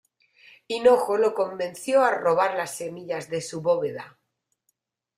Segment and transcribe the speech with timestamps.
[0.67, 4.17] Hinojo lo convenció a robar las semillas de su bóveda.